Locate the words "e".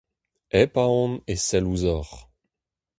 1.33-1.33